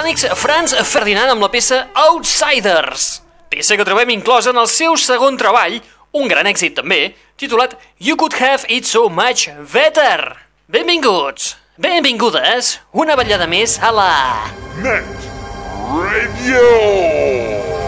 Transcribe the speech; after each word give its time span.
britànics 0.00 0.24
Franz 0.40 0.72
Ferdinand 0.88 1.28
amb 1.34 1.42
la 1.44 1.50
peça 1.52 1.82
Outsiders, 2.08 3.20
peça 3.52 3.76
que 3.76 3.84
trobem 3.84 4.14
inclosa 4.14 4.48
en 4.48 4.56
el 4.56 4.68
seu 4.70 4.96
segon 4.96 5.36
treball, 5.36 5.76
un 6.16 6.24
gran 6.30 6.48
èxit 6.48 6.72
també, 6.78 7.12
titulat 7.36 7.76
You 8.00 8.16
Could 8.16 8.32
Have 8.40 8.64
It 8.72 8.88
So 8.88 9.10
Much 9.12 9.50
Better. 9.74 10.38
Benvinguts, 10.72 11.52
benvingudes, 11.76 12.78
una 12.92 13.18
ballada 13.18 13.50
més 13.50 13.76
a 13.82 13.92
la... 13.92 14.08
Net 14.80 15.28
Radio! 15.92 17.79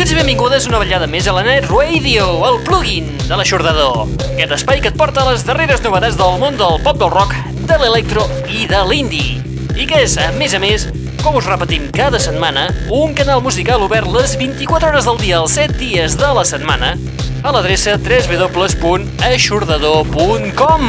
Benvinguts 0.00 0.16
i 0.16 0.16
benvingudes 0.16 0.64
una 0.64 0.78
ballada 0.80 1.04
més 1.12 1.26
a 1.28 1.32
la 1.36 1.42
Net 1.44 1.68
Radio, 1.68 2.40
el 2.48 2.54
plugin 2.64 3.04
de 3.20 3.36
l'aixordador. 3.36 4.08
Aquest 4.30 4.54
espai 4.56 4.80
que 4.80 4.88
et 4.88 4.96
porta 4.96 5.20
les 5.26 5.44
darreres 5.44 5.82
novetats 5.84 6.16
del 6.16 6.40
món 6.40 6.56
del 6.56 6.80
pop 6.80 6.96
del 6.96 7.12
rock, 7.12 7.36
de 7.68 7.76
l'electro 7.82 8.24
i 8.48 8.64
de 8.70 8.80
l'indie. 8.88 9.44
I 9.76 9.84
que 9.84 10.00
és, 10.06 10.16
a 10.16 10.32
més 10.40 10.56
a 10.56 10.60
més, 10.62 10.88
com 11.20 11.36
us 11.36 11.44
repetim 11.44 11.92
cada 11.92 12.16
setmana, 12.16 12.72
un 12.88 13.12
canal 13.12 13.44
musical 13.44 13.84
obert 13.84 14.08
les 14.16 14.40
24 14.40 14.88
hores 14.88 15.04
del 15.10 15.20
dia, 15.20 15.44
els 15.44 15.52
7 15.60 15.76
dies 15.76 16.16
de 16.16 16.32
la 16.32 16.48
setmana, 16.48 16.96
a 17.44 17.52
l'adreça 17.52 18.00
www.aixordador.com 18.00 20.82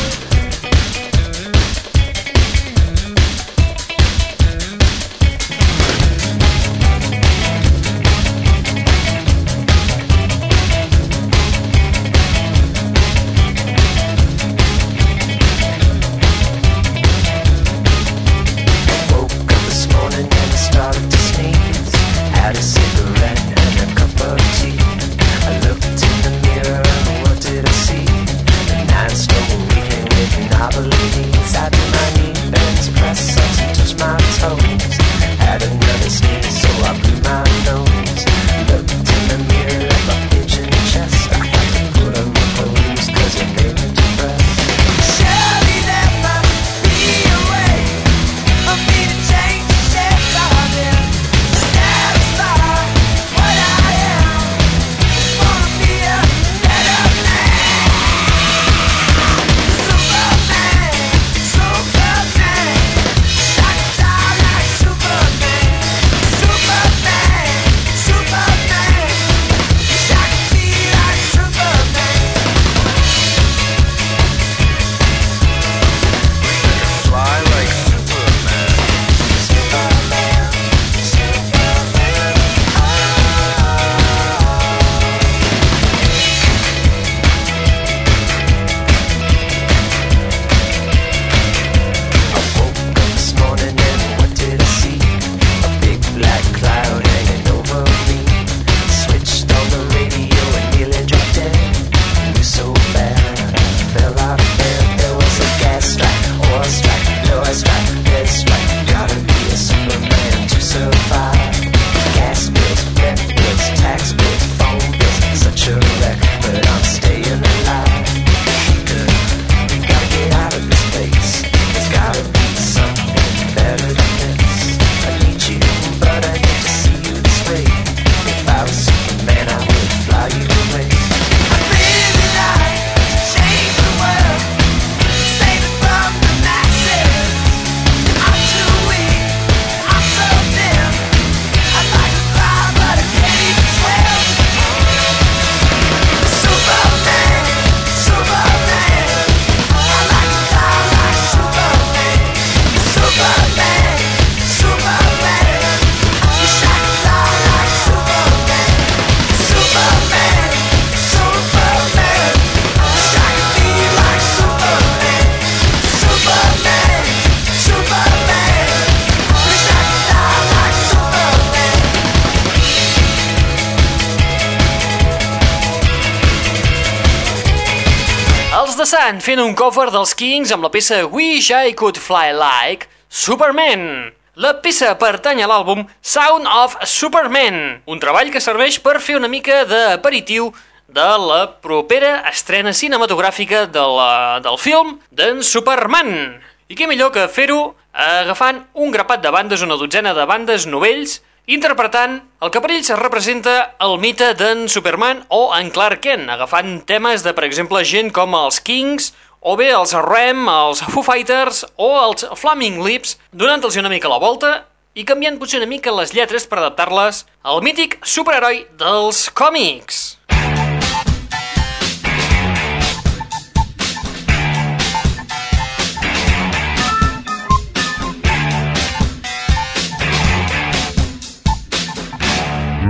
Fent 179.30 179.44
un 179.44 179.52
cover 179.54 179.92
dels 179.94 180.16
Kings 180.18 180.50
amb 180.50 180.64
la 180.66 180.72
peça 180.74 181.04
Wish 181.06 181.52
I 181.54 181.76
Could 181.78 182.00
Fly 182.02 182.32
Like 182.34 182.88
Superman. 183.14 184.10
La 184.42 184.56
peça 184.64 184.96
pertany 184.98 185.44
a 185.44 185.50
l'àlbum 185.52 185.84
Sound 186.02 186.50
of 186.50 186.74
Superman, 186.90 187.60
un 187.86 188.02
treball 188.02 188.32
que 188.34 188.42
serveix 188.42 188.80
per 188.82 188.96
fer 188.98 189.20
una 189.20 189.30
mica 189.30 189.60
d'aperitiu 189.70 190.50
de 190.90 191.06
la 191.28 191.44
propera 191.62 192.24
estrena 192.32 192.74
cinematogràfica 192.74 193.68
de 193.70 193.86
la, 194.00 194.10
del 194.42 194.58
film 194.58 194.96
d'en 195.14 195.44
Superman. 195.46 196.40
I 196.66 196.80
què 196.80 196.90
millor 196.90 197.14
que 197.14 197.30
fer-ho 197.30 197.76
agafant 197.94 198.64
un 198.74 198.90
grapat 198.90 199.22
de 199.22 199.36
bandes, 199.36 199.62
una 199.62 199.78
dotzena 199.78 200.16
de 200.18 200.26
bandes 200.26 200.66
novells, 200.66 201.20
interpretant 201.50 202.20
el 202.46 202.52
que 202.54 202.62
per 202.62 202.70
ells 202.76 202.92
representa 203.00 203.56
el 203.82 203.98
mite 204.02 204.36
d'en 204.38 204.68
Superman 204.70 205.24
o 205.34 205.48
en 205.58 205.72
Clark 205.74 206.04
Kent, 206.06 206.28
agafant 206.30 206.84
temes 206.86 207.26
de, 207.26 207.34
per 207.34 207.48
exemple, 207.48 207.82
gent 207.82 208.14
com 208.14 208.38
els 208.38 208.62
Kings, 208.62 209.10
o 209.42 209.56
bé 209.58 209.72
els 209.74 209.96
Rem, 210.06 210.46
els 210.52 210.84
Foo 210.94 211.02
Fighters 211.06 211.64
o 211.80 211.90
els 212.04 212.28
Flaming 212.38 212.84
Lips, 212.86 213.18
donant-los 213.34 213.80
una 213.82 213.90
mica 213.90 214.12
la 214.12 214.22
volta 214.22 214.54
i 214.94 215.08
canviant 215.08 215.40
potser 215.42 215.64
una 215.64 215.72
mica 215.72 215.96
les 215.96 216.14
lletres 216.14 216.46
per 216.46 216.60
adaptar-les 216.60 217.26
al 217.42 217.66
mític 217.66 217.98
superheroi 218.04 218.66
dels 218.78 219.30
còmics. 219.34 220.19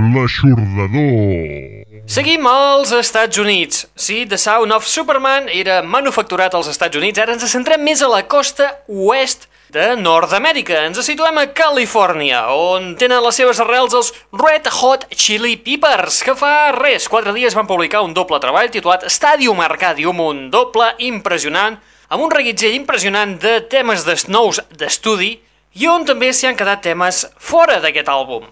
L'aixordador. 0.00 1.84
Seguim 2.08 2.46
als 2.48 2.92
Estats 2.96 3.36
Units. 3.38 3.86
Sí, 3.94 4.24
The 4.26 4.38
Sound 4.40 4.72
of 4.72 4.86
Superman 4.88 5.50
era 5.52 5.82
manufacturat 5.82 6.54
als 6.56 6.70
Estats 6.72 6.96
Units. 6.96 7.20
Ara 7.20 7.34
ens 7.36 7.44
centrem 7.52 7.82
més 7.84 8.00
a 8.00 8.08
la 8.08 8.22
costa 8.24 8.70
oest 8.88 9.44
de 9.68 9.90
Nord-Amèrica. 10.00 10.86
Ens 10.88 11.02
situem 11.04 11.36
a 11.42 11.50
Califòrnia, 11.52 12.46
on 12.56 12.94
tenen 12.98 13.20
les 13.22 13.36
seves 13.42 13.60
arrels 13.60 13.96
els 13.98 14.12
Red 14.32 14.70
Hot 14.72 15.04
Chili 15.12 15.58
Peppers, 15.60 16.22
que 16.24 16.34
fa 16.38 16.70
res, 16.76 17.08
quatre 17.12 17.34
dies 17.36 17.54
van 17.58 17.68
publicar 17.68 18.00
un 18.06 18.14
doble 18.16 18.40
treball 18.40 18.72
titulat 18.72 19.04
Stadium 19.12 19.60
Arcadium, 19.60 20.22
un 20.24 20.48
doble 20.50 20.94
impressionant, 21.10 21.76
amb 22.08 22.24
un 22.24 22.32
reguitzell 22.32 22.78
impressionant 22.78 23.36
de 23.42 23.60
temes 23.68 24.08
de 24.08 24.16
nous 24.32 24.62
d'estudi, 24.80 25.36
i 25.76 25.86
on 25.92 26.08
també 26.08 26.32
s'hi 26.32 26.48
han 26.48 26.58
quedat 26.58 26.82
temes 26.88 27.26
fora 27.36 27.78
d'aquest 27.84 28.08
àlbum. 28.08 28.48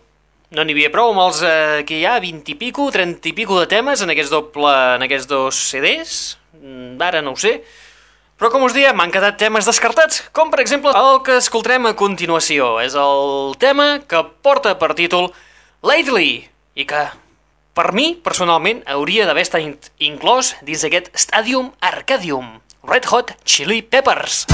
No 0.51 0.65
n'hi 0.65 0.73
havia 0.73 0.89
prou 0.93 1.11
amb 1.13 1.21
els 1.27 1.43
eh, 1.45 1.83
que 1.85 1.99
hi 1.99 2.07
ha 2.09 2.15
20 2.25 2.55
i 2.55 2.57
pico, 2.57 2.87
30 2.95 3.29
i 3.29 3.35
pico 3.37 3.59
de 3.61 3.67
temes 3.69 4.01
en 4.01 4.09
aquest 4.15 4.33
doble, 4.33 4.71
en 4.97 5.05
aquests 5.05 5.29
dos 5.29 5.59
CDs? 5.69 6.39
Mm, 6.57 6.97
Ara 7.05 7.21
no 7.23 7.35
ho 7.37 7.41
sé. 7.41 7.59
Però 8.39 8.49
com 8.55 8.63
us 8.65 8.73
deia, 8.73 8.95
m'han 8.95 9.11
quedat 9.13 9.37
temes 9.37 9.67
descartats, 9.67 10.23
com 10.33 10.49
per 10.53 10.61
exemple 10.63 10.93
el 10.97 11.21
que 11.27 11.37
escoltarem 11.43 11.89
a 11.91 11.97
continuació. 11.99 12.77
És 12.81 12.95
el 12.95 13.57
tema 13.59 13.99
que 14.09 14.23
porta 14.47 14.77
per 14.79 14.95
títol 14.95 15.33
Lately, 15.83 16.47
i 16.79 16.87
que, 16.87 17.03
per 17.75 17.91
mi, 17.93 18.13
personalment, 18.15 18.85
hauria 18.87 19.27
d'haver 19.27 19.45
estat 19.45 19.67
in- 19.67 19.77
inclòs 20.15 20.55
dins 20.63 20.87
d'aquest 20.87 21.11
Stadium 21.19 21.73
Arcadium. 21.83 22.61
Red 22.89 23.11
Hot 23.11 23.35
Chili 23.45 23.83
Peppers. 23.83 24.47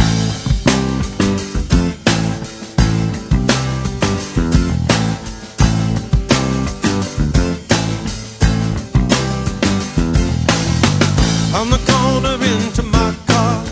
the 11.70 11.78
corner 11.90 12.34
into 12.42 12.82
my 12.82 13.14
car. 13.26 13.64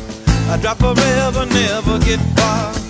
I 0.50 0.58
drive 0.60 0.78
forever, 0.78 1.46
never 1.46 1.98
get 2.00 2.20
far. 2.36 2.81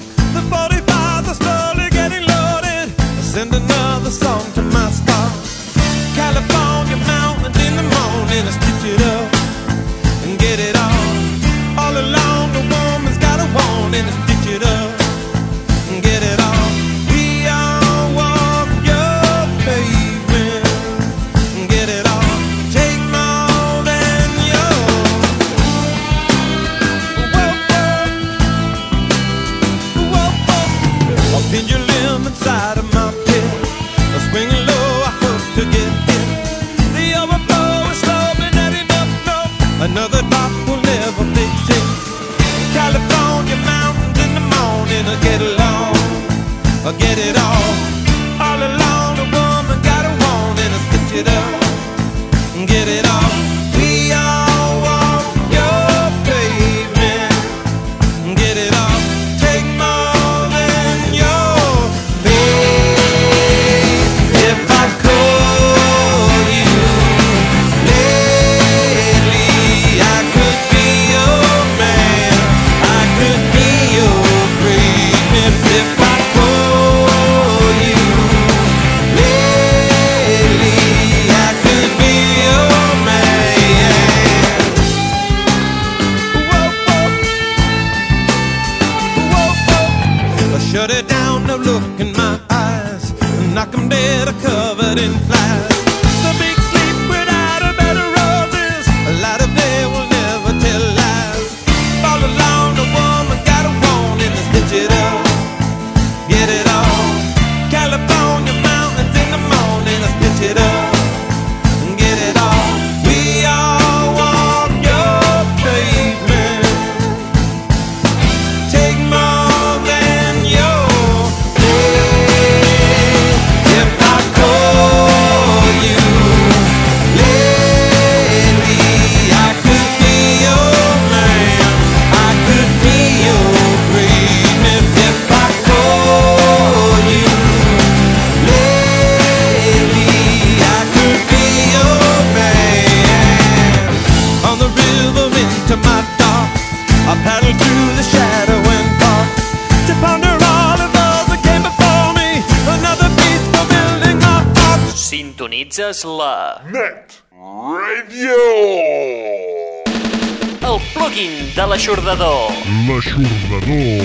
Plugin 161.13 161.53
de 161.55 161.65
l'aixordador. 161.69 162.49
L'aixordador. 162.89 164.01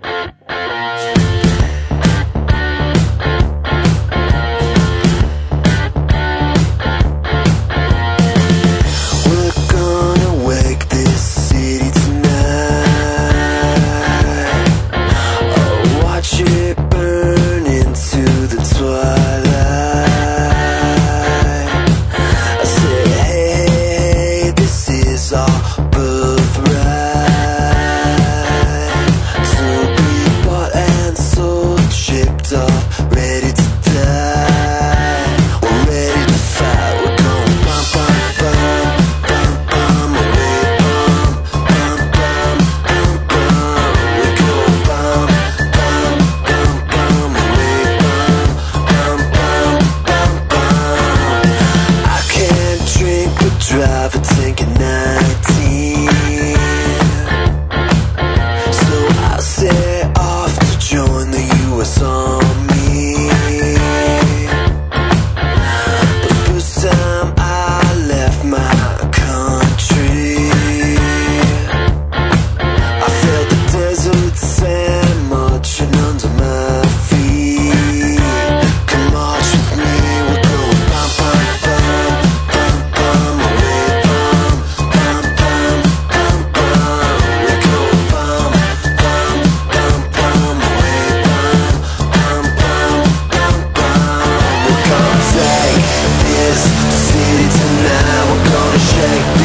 shake. 98.84 99.43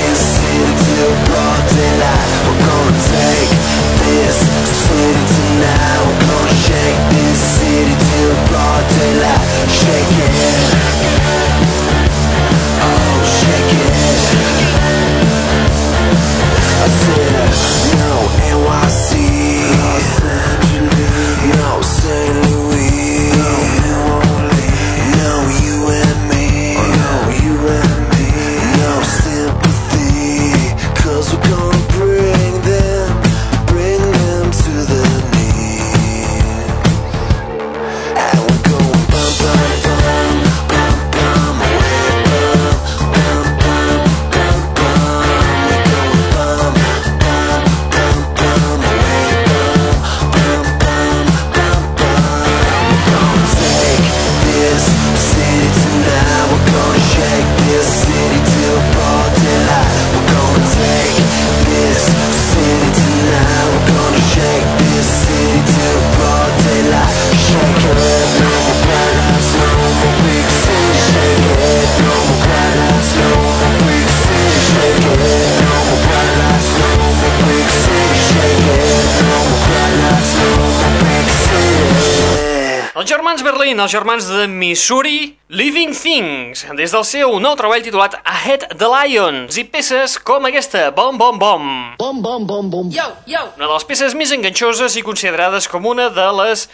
Berlin, 83.79 83.85
els 83.85 83.93
germans 83.93 84.25
de 84.27 84.47
Missouri, 84.47 85.37
Living 85.47 85.93
Things, 85.95 86.65
des 86.75 86.91
del 86.91 87.05
seu 87.07 87.39
nou 87.39 87.55
treball 87.55 87.79
titulat 87.79 88.17
Ahead 88.27 88.65
the 88.75 88.87
Lions, 88.91 89.55
i 89.55 89.63
peces 89.63 90.17
com 90.19 90.43
aquesta, 90.49 90.89
Bom 90.91 91.17
Bom 91.17 91.39
Bom. 91.39 91.95
Bom, 91.97 92.19
bom, 92.21 92.45
bom, 92.45 92.69
bom. 92.69 92.89
Yo, 92.91 93.05
yo. 93.25 93.39
Una 93.55 93.69
de 93.69 93.71
les 93.71 93.85
peces 93.87 94.15
més 94.19 94.33
enganxoses 94.35 94.97
i 94.99 95.03
considerades 95.05 95.69
com 95.71 95.85
una 95.85 96.09
de 96.09 96.27
les 96.41 96.67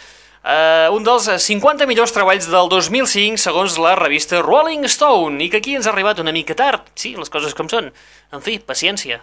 Uh, 0.46 0.86
un 0.94 1.02
dels 1.02 1.24
50 1.42 1.88
millors 1.90 2.12
treballs 2.14 2.44
del 2.46 2.68
2005 2.70 3.40
segons 3.42 3.80
la 3.82 3.96
revista 3.98 4.38
Rolling 4.38 4.84
Stone 4.86 5.42
i 5.42 5.48
que 5.50 5.58
aquí 5.58 5.74
ens 5.74 5.88
ha 5.88 5.90
arribat 5.90 6.20
una 6.22 6.30
mica 6.30 6.54
tard. 6.54 6.86
Sí, 6.94 7.16
les 7.18 7.32
coses 7.34 7.50
com 7.50 7.66
són. 7.66 7.88
En 8.30 8.44
fi, 8.46 8.60
paciència. 8.62 9.18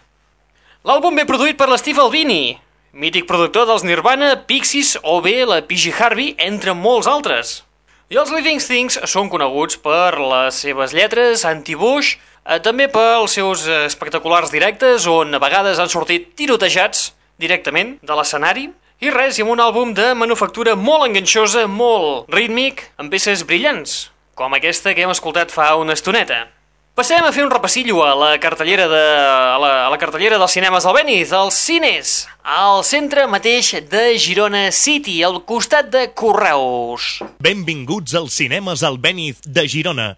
L'àlbum 0.84 1.16
ve 1.16 1.24
produït 1.24 1.56
per 1.56 1.70
l'Steve 1.72 2.04
Albini, 2.04 2.58
mític 2.92 3.24
productor 3.24 3.72
dels 3.72 3.88
Nirvana, 3.88 4.34
Pixies 4.52 4.98
o 5.00 5.22
bé 5.24 5.46
la 5.48 5.64
PG 5.64 5.96
Harvey, 5.96 6.36
entre 6.44 6.76
molts 6.76 7.08
altres. 7.08 7.62
I 8.14 8.18
els 8.22 8.30
Living 8.30 8.60
Things 8.62 9.00
són 9.10 9.26
coneguts 9.26 9.80
per 9.82 10.20
les 10.22 10.60
seves 10.62 10.92
lletres 10.94 11.42
anti-Bush, 11.50 12.12
eh, 12.46 12.60
també 12.62 12.86
pels 12.86 13.34
seus 13.40 13.64
eh, 13.66 13.88
espectaculars 13.88 14.54
directes 14.54 15.08
on 15.10 15.34
a 15.34 15.40
vegades 15.42 15.82
han 15.82 15.90
sortit 15.90 16.28
tirotejats 16.38 17.08
directament 17.42 17.96
de 18.06 18.14
l'escenari, 18.14 18.68
i 19.02 19.10
res, 19.10 19.42
i 19.42 19.48
amb 19.48 19.56
un 19.56 19.66
àlbum 19.66 19.98
de 19.98 20.12
manufactura 20.14 20.78
molt 20.78 21.08
enganxosa, 21.08 21.66
molt 21.66 22.30
rítmic, 22.30 22.86
amb 23.02 23.10
peces 23.10 23.48
brillants, 23.50 24.12
com 24.38 24.54
aquesta 24.54 24.94
que 24.94 25.08
hem 25.08 25.18
escoltat 25.18 25.50
fa 25.50 25.74
una 25.82 25.98
estoneta. 25.98 26.44
Passem 26.94 27.26
a 27.26 27.32
fer 27.34 27.42
un 27.42 27.50
repassillo 27.50 28.04
a 28.06 28.12
la 28.14 28.36
cartellera, 28.38 28.84
de, 28.86 29.00
a 29.26 29.58
la, 29.58 29.70
a 29.88 29.90
la 29.90 29.98
cartellera 29.98 30.38
dels 30.38 30.54
cinemes 30.54 30.86
del 30.86 30.94
Beniz, 30.94 31.32
als 31.34 31.58
cines, 31.58 32.12
al 32.46 32.84
centre 32.86 33.26
mateix 33.26 33.72
de 33.90 34.04
Girona 34.22 34.68
City, 34.70 35.24
al 35.26 35.42
costat 35.42 35.90
de 35.90 36.06
Correus. 36.14 37.18
Benvinguts 37.42 38.14
als 38.22 38.38
cinemes 38.38 38.86
Albéniz 38.86 39.42
de 39.42 39.66
Girona. 39.66 40.12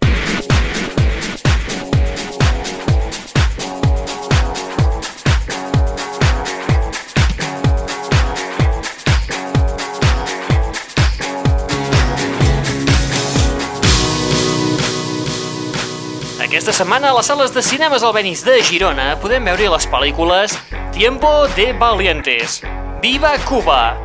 Aquesta 16.56 16.72
setmana 16.72 17.10
a 17.10 17.14
les 17.18 17.26
sales 17.28 17.50
de 17.52 17.60
cinemes 17.60 18.00
albenis 18.00 18.40
de 18.40 18.54
Girona 18.64 19.10
podem 19.20 19.44
veure 19.44 19.66
les 19.68 19.86
pel·lícules 19.92 20.54
Tiempo 20.94 21.28
de 21.52 21.66
Valientes, 21.76 22.62
Viva 23.02 23.34
Cuba, 23.44 23.98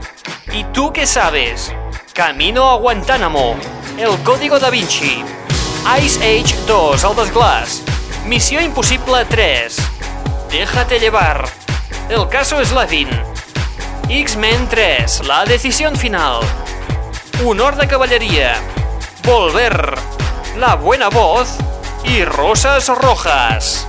¿Y 0.52 0.66
tú 0.76 0.92
qué 0.92 1.08
sabes? 1.08 1.72
Camino 2.12 2.66
a 2.70 2.76
Guantánamo, 2.76 3.56
El 3.96 4.20
Código 4.26 4.60
da 4.60 4.70
Vinci, 4.70 5.24
Ice 6.04 6.20
Age 6.20 6.54
2, 6.68 7.06
El 7.06 7.16
Desglàs, 7.22 7.80
Missió 8.28 8.60
Impossible 8.60 9.24
3, 9.32 9.78
Déjate 10.52 11.00
llevar, 11.00 11.48
El 12.10 12.28
caso 12.28 12.60
Slavin, 12.66 13.08
X-Men 14.10 14.68
3, 14.68 15.26
La 15.26 15.46
decisión 15.46 15.96
final, 15.96 16.42
Honor 17.46 17.78
de 17.78 17.88
caballería, 17.88 18.60
Volver, 19.24 19.96
La 20.58 20.76
buena 20.76 21.08
voz 21.08 21.56
y 22.06 22.26
Rosas 22.26 22.88
Rojas. 22.90 23.88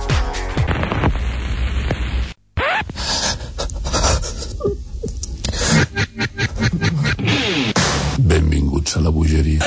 Benvinguts 8.17 8.97
a 8.97 9.01
la 9.01 9.09
bogeria. 9.09 9.59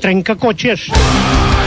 És 0.00 0.88
un 0.88 1.59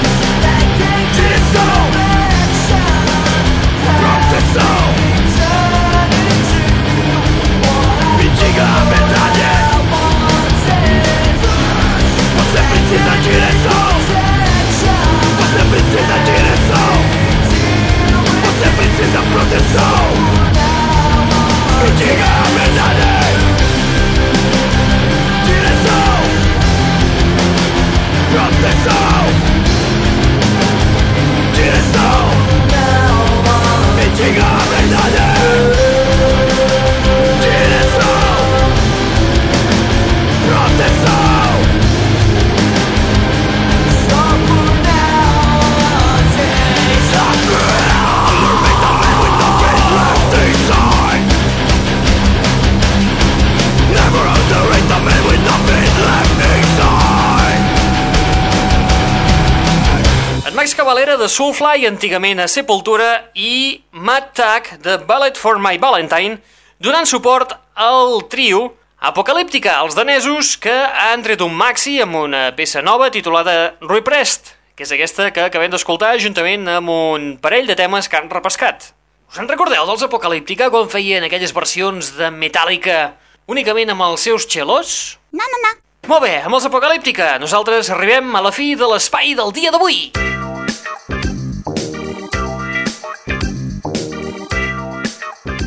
Soulfly, 61.34 61.88
antigament 61.90 62.38
a 62.44 62.46
Sepultura, 62.46 63.32
i 63.34 63.82
Matt 63.98 64.36
Tuck 64.38 64.68
de 64.86 65.00
Ballet 65.02 65.34
for 65.40 65.58
My 65.58 65.80
Valentine, 65.82 66.36
donant 66.78 67.08
suport 67.10 67.56
al 67.74 68.28
trio 68.30 68.76
Apocalíptica, 69.02 69.80
els 69.82 69.98
danesos, 69.98 70.54
que 70.62 70.72
han 70.72 71.24
tret 71.26 71.42
un 71.42 71.56
maxi 71.58 71.96
amb 72.04 72.20
una 72.22 72.44
peça 72.54 72.84
nova 72.86 73.10
titulada 73.10 73.74
Repressed, 73.82 74.52
que 74.78 74.86
és 74.86 74.94
aquesta 74.94 75.32
que 75.34 75.48
acabem 75.48 75.74
d'escoltar 75.74 76.12
juntament 76.22 76.70
amb 76.70 76.94
un 76.94 77.26
parell 77.42 77.66
de 77.66 77.80
temes 77.82 78.06
que 78.08 78.20
han 78.20 78.30
repescat. 78.30 78.92
Us 79.26 79.42
en 79.42 79.50
recordeu 79.50 79.90
dels 79.90 80.06
Apocalíptica 80.06 80.70
quan 80.70 80.92
feien 80.92 81.26
aquelles 81.26 81.56
versions 81.58 82.12
de 82.20 82.30
Metallica 82.30 83.16
únicament 83.50 83.90
amb 83.96 84.06
els 84.12 84.30
seus 84.30 84.46
xelós? 84.46 85.18
No, 85.34 85.50
no, 85.50 85.64
no. 85.66 85.74
Molt 86.14 86.28
bé, 86.28 86.36
amb 86.44 86.60
els 86.60 86.70
Apocalíptica, 86.70 87.40
nosaltres 87.42 87.90
arribem 87.90 88.30
a 88.38 88.46
la 88.46 88.54
fi 88.54 88.76
de 88.78 88.94
l'espai 88.94 89.34
del 89.40 89.50
dia 89.56 89.74
d'avui. 89.74 90.14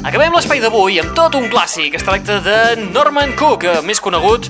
Acabem 0.07 0.37
l'espai 0.37 0.61
d'avui 0.63 1.01
amb 1.03 1.17
tot 1.19 1.35
un 1.35 1.49
clàssic. 1.51 1.97
Es 1.99 2.05
tracta 2.07 2.37
de 2.39 2.59
Norman 2.95 3.33
Cook, 3.35 3.65
eh, 3.67 3.81
més 3.83 3.99
conegut 3.99 4.47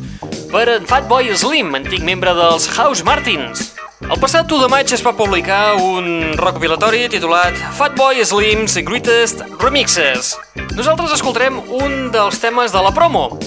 per 0.50 0.66
en 0.68 0.84
Fatboy 0.84 1.30
Slim, 1.32 1.70
antic 1.78 2.02
membre 2.04 2.34
dels 2.36 2.66
House 2.76 3.02
Martins. 3.02 3.70
El 4.04 4.20
passat 4.20 4.52
1 4.52 4.60
de 4.60 4.68
maig 4.68 4.92
es 4.92 5.00
va 5.00 5.14
publicar 5.16 5.78
un 5.80 6.36
recopilatori 6.36 7.08
titulat 7.08 7.56
Fatboy 7.78 8.20
Slim's 8.20 8.76
Greatest 8.84 9.40
Remixes. 9.62 10.34
Nosaltres 10.76 11.16
escoltarem 11.16 11.56
un 11.80 12.10
dels 12.12 12.36
temes 12.38 12.74
de 12.76 12.82
la 12.84 12.92
promo 12.92 13.38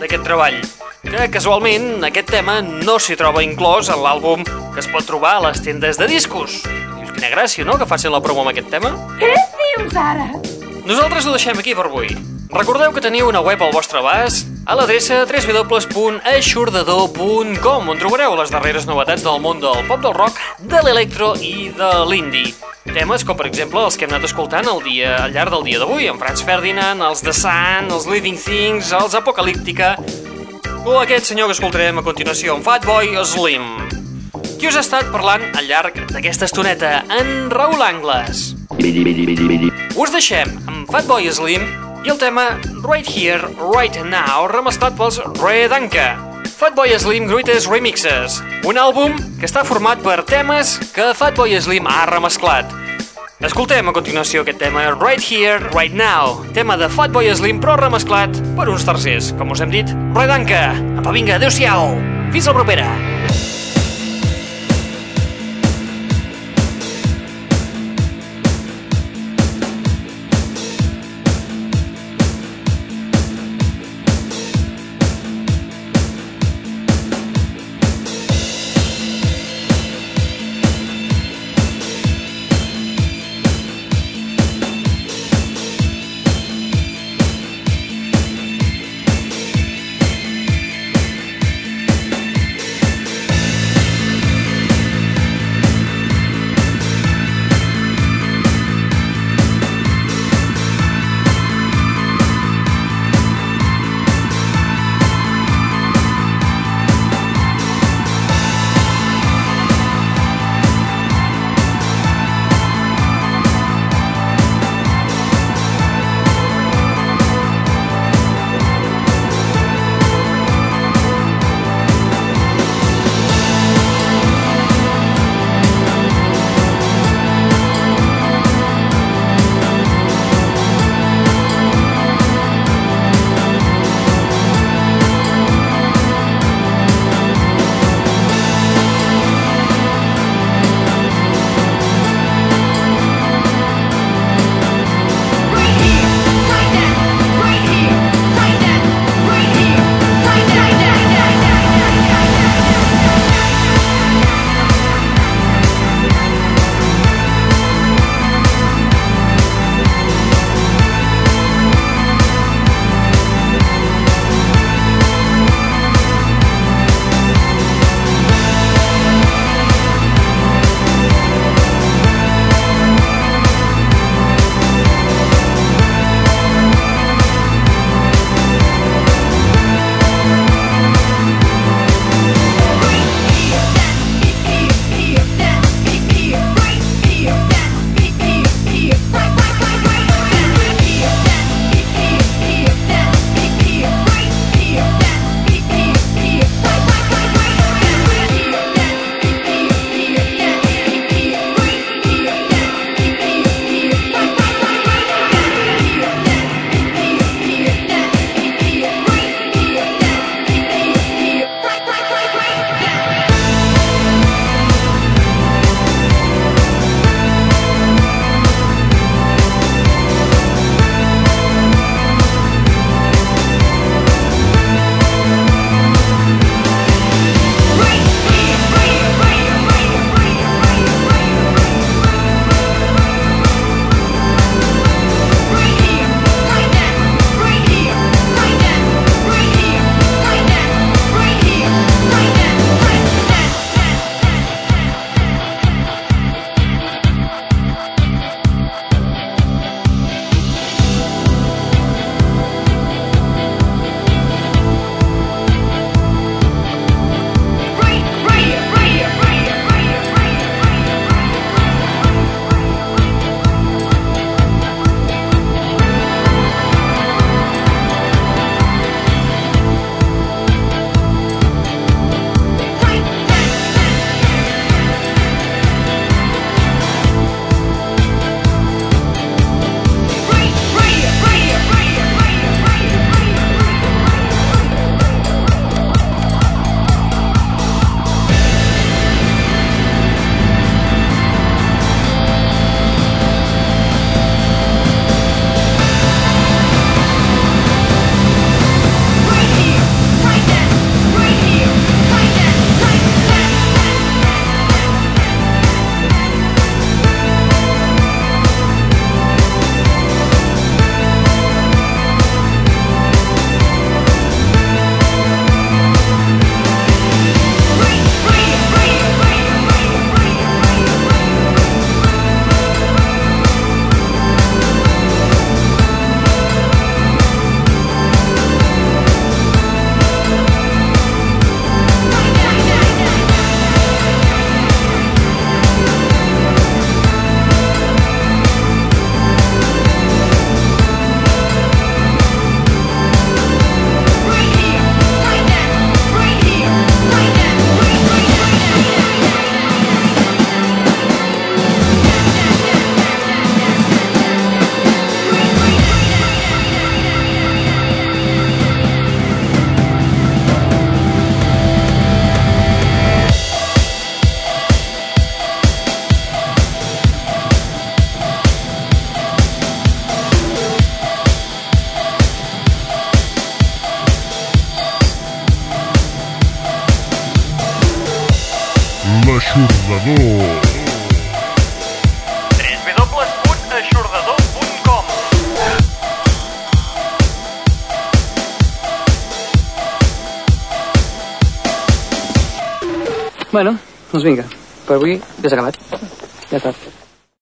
d'aquest 0.00 0.24
treball, 0.24 0.56
que 1.04 1.28
casualment 1.28 2.06
aquest 2.08 2.32
tema 2.32 2.62
no 2.62 2.96
s'hi 2.96 3.18
troba 3.20 3.44
inclòs 3.44 3.92
en 3.92 4.00
l'àlbum 4.00 4.46
que 4.48 4.80
es 4.80 4.88
pot 4.88 5.04
trobar 5.04 5.36
a 5.36 5.50
les 5.50 5.60
tendes 5.60 6.00
de 6.00 6.08
discos. 6.08 6.62
Dius, 6.64 7.12
quina 7.12 7.28
gràcia, 7.28 7.68
no?, 7.68 7.76
que 7.76 7.84
facin 7.84 8.16
la 8.16 8.24
promo 8.24 8.40
amb 8.46 8.56
aquest 8.56 8.72
tema? 8.72 8.96
Què 9.20 9.34
dius 9.60 10.00
ara? 10.00 10.30
Nosaltres 10.88 11.26
ho 11.28 11.34
deixem 11.34 11.58
aquí 11.60 11.74
per 11.76 11.84
avui. 11.84 12.08
Recordeu 12.48 12.88
que 12.96 13.02
teniu 13.04 13.28
una 13.28 13.44
web 13.44 13.60
al 13.60 13.68
vostre 13.74 13.98
abast 14.00 14.46
a 14.64 14.72
l'adreça 14.72 15.28
www.aixordador.com 15.28 17.90
on 17.92 18.00
trobareu 18.00 18.32
les 18.38 18.48
darreres 18.48 18.88
novetats 18.88 19.20
del 19.26 19.36
món 19.44 19.60
del 19.60 19.84
pop 19.84 20.00
del 20.00 20.16
rock, 20.16 20.40
de 20.64 20.80
l'electro 20.86 21.36
i 21.44 21.68
de 21.76 22.08
l'indie. 22.08 22.56
Temes 22.88 23.20
com, 23.28 23.36
per 23.36 23.44
exemple, 23.50 23.84
els 23.84 24.00
que 24.00 24.06
hem 24.06 24.12
anat 24.14 24.24
escoltant 24.30 24.64
el 24.72 24.80
dia, 24.86 25.10
al 25.26 25.34
llarg 25.36 25.52
del 25.52 25.66
dia 25.68 25.76
d'avui, 25.82 26.08
en 26.08 26.16
Franz 26.16 26.40
Ferdinand, 26.40 27.04
els 27.04 27.20
The 27.20 27.36
Sun, 27.36 27.92
els 27.92 28.08
Living 28.08 28.40
Things, 28.40 28.88
els 28.96 29.12
Apocalíptica, 29.18 30.00
o 30.88 30.96
aquest 31.02 31.28
senyor 31.28 31.50
que 31.50 31.56
escoltarem 31.58 32.00
a 32.00 32.06
continuació, 32.06 32.56
en 32.56 32.64
Fatboy 32.64 33.12
Slim. 33.28 33.92
Qui 34.56 34.72
us 34.72 34.80
ha 34.80 34.84
estat 34.86 35.12
parlant 35.12 35.44
al 35.52 35.68
llarg 35.68 36.00
d'aquesta 36.14 36.48
estoneta? 36.48 37.04
En 37.12 37.52
Raül 37.52 37.84
Angles. 37.84 38.57
Us 38.68 40.10
deixem 40.12 40.50
amb 40.68 40.90
Fatboy 40.92 41.24
Slim 41.32 41.62
i 42.04 42.10
el 42.12 42.18
tema 42.20 42.58
Right 42.84 43.08
Here, 43.08 43.48
Right 43.72 43.96
Now, 44.04 44.44
remesclat 44.52 44.96
pels 44.98 45.16
Red 45.40 45.72
Anka. 45.72 46.10
Fatboy 46.58 46.92
Slim 47.00 47.30
Greatest 47.30 47.70
Remixes, 47.70 48.42
un 48.68 48.76
àlbum 48.76 49.16
que 49.38 49.48
està 49.48 49.64
format 49.64 50.02
per 50.04 50.20
temes 50.28 50.76
que 50.92 51.14
Fatboy 51.16 51.56
Slim 51.64 51.88
ha 51.88 52.04
remesclat. 52.12 52.68
Escoltem 53.40 53.88
a 53.88 53.94
continuació 53.96 54.44
aquest 54.44 54.60
tema 54.60 54.84
Right 54.98 55.24
Here, 55.24 55.62
Right 55.72 55.96
Now, 55.96 56.42
tema 56.52 56.76
de 56.76 56.90
Fatboy 56.92 57.32
Slim 57.32 57.62
però 57.64 57.78
remesclat 57.80 58.36
per 58.58 58.68
uns 58.68 58.84
tercers, 58.84 59.32
com 59.40 59.54
us 59.54 59.64
hem 59.64 59.72
dit, 59.72 59.96
Red 60.12 60.34
Anka. 60.34 60.64
Apa, 61.00 61.14
vinga, 61.16 61.38
adeu-siau! 61.40 61.94
Fins 62.34 62.50
la 62.50 62.58
propera! 62.60 62.90